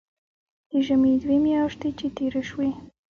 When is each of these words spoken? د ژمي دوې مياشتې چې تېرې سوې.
د 0.69 0.71
ژمي 0.85 1.13
دوې 1.23 1.37
مياشتې 1.45 1.89
چې 1.97 2.07
تېرې 2.17 2.41
سوې. 2.49 2.69